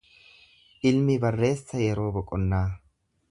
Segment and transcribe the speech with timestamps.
[0.91, 2.65] Ilmi barreessa yeroo boqonnaa.